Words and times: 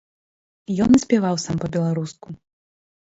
Ён 0.87 0.97
і 0.97 1.01
спяваў 1.03 1.35
сам 1.45 1.55
па-беларуску. 1.65 2.27